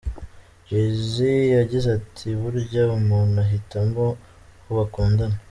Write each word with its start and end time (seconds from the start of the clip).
Jay-Z 0.67 1.13
yagize 1.57 1.87
ati: 1.99 2.27
“Burya 2.39 2.83
umuntu 2.99 3.35
ahitamo 3.45 4.05
uwo 4.69 4.73
bakundana. 4.77 5.37